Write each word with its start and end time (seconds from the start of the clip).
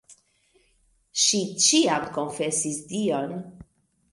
Ŝi 1.23 1.41
ĉiam 1.65 2.09
konfesis 2.17 2.81
dion. 2.95 3.37